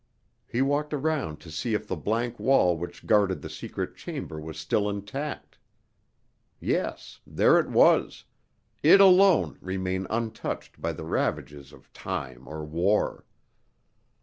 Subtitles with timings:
[0.47, 4.57] He walked around to see if the blank wall which guarded the secret chamber was
[4.57, 5.59] still intact.
[6.59, 8.25] Yes, there it was;
[8.81, 13.25] it alone remained untouched by the ravages of time or war.